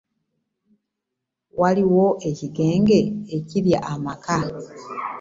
[1.59, 2.99] Waliwo ekigenge
[3.37, 4.39] ekirya amaka.